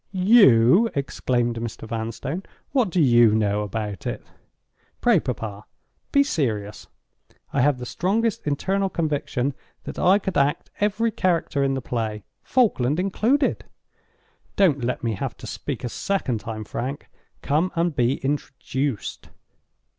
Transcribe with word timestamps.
"You!" 0.13 0.89
exclaimed 0.95 1.57
Mr. 1.57 1.87
Vanstone. 1.87 2.41
"What 2.71 2.89
do 2.89 2.99
you 2.99 3.35
know 3.35 3.61
about 3.61 4.07
it?" 4.07 4.25
"Pray, 4.99 5.19
papa, 5.19 5.65
be 6.11 6.23
serious! 6.23 6.87
I 7.53 7.61
have 7.61 7.77
the 7.77 7.85
strongest 7.85 8.47
internal 8.47 8.89
conviction 8.89 9.53
that 9.83 9.99
I 9.99 10.17
could 10.17 10.39
act 10.39 10.71
every 10.79 11.11
character 11.11 11.63
in 11.63 11.75
the 11.75 11.83
play—Falkland 11.83 12.99
included. 12.99 13.63
Don't 14.55 14.83
let 14.83 15.03
me 15.03 15.13
have 15.13 15.37
to 15.37 15.45
speak 15.45 15.83
a 15.83 15.89
second 15.89 16.39
time, 16.39 16.63
Frank. 16.63 17.07
Come 17.43 17.71
and 17.75 17.95
be 17.95 18.15
introduced." 18.25 19.29